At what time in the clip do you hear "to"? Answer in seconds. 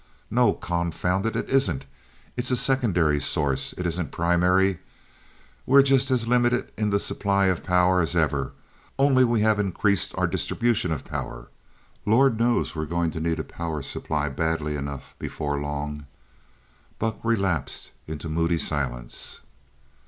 13.11-13.19